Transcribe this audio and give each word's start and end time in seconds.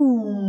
嗯。 0.00 0.45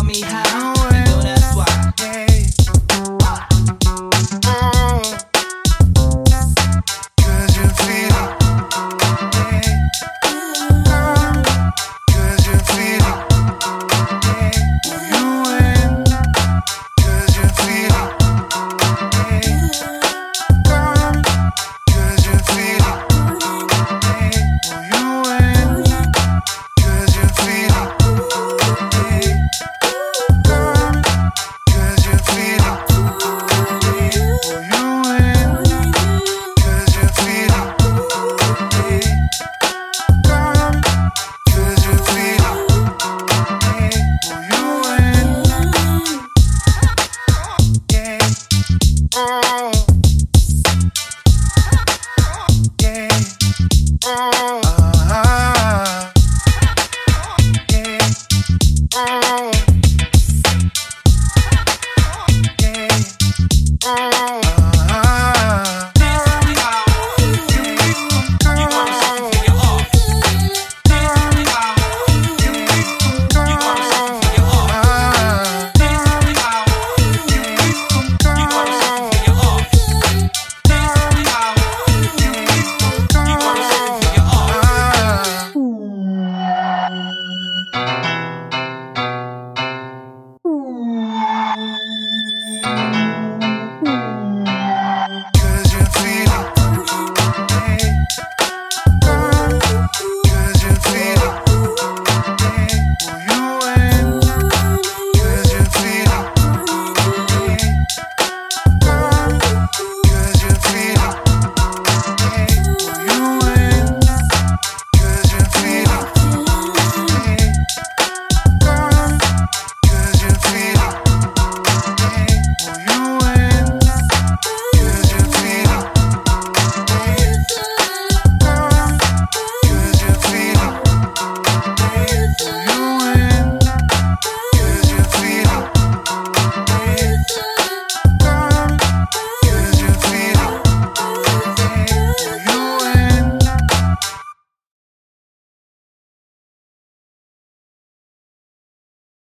tell 0.00 0.06
me 0.06 0.20
how. 0.22 0.88
And 0.92 1.08
so 1.08 1.20
that's 1.20 1.54
why. 1.54 2.29
Mm-hmm. 54.10 54.69